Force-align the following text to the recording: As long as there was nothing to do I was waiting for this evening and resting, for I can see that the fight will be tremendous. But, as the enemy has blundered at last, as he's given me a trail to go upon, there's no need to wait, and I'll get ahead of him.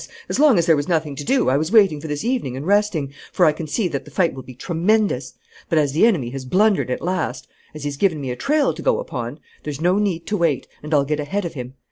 As 0.27 0.39
long 0.39 0.57
as 0.57 0.65
there 0.65 0.75
was 0.75 0.87
nothing 0.87 1.15
to 1.15 1.23
do 1.23 1.49
I 1.49 1.57
was 1.57 1.71
waiting 1.71 2.01
for 2.01 2.07
this 2.07 2.23
evening 2.25 2.57
and 2.57 2.65
resting, 2.65 3.13
for 3.31 3.45
I 3.45 3.51
can 3.51 3.67
see 3.67 3.87
that 3.89 4.03
the 4.03 4.09
fight 4.09 4.33
will 4.33 4.41
be 4.41 4.55
tremendous. 4.55 5.35
But, 5.69 5.77
as 5.77 5.91
the 5.93 6.07
enemy 6.07 6.31
has 6.31 6.43
blundered 6.43 6.89
at 6.89 7.03
last, 7.03 7.47
as 7.75 7.83
he's 7.83 7.97
given 7.97 8.19
me 8.19 8.31
a 8.31 8.35
trail 8.35 8.73
to 8.73 8.81
go 8.81 8.99
upon, 8.99 9.39
there's 9.61 9.79
no 9.79 9.99
need 9.99 10.25
to 10.25 10.37
wait, 10.37 10.67
and 10.81 10.91
I'll 10.91 11.05
get 11.05 11.19
ahead 11.19 11.45
of 11.45 11.53
him. 11.53 11.75